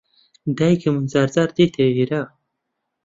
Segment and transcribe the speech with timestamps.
[0.57, 2.21] دایکم جار جار دێتە ئێرە.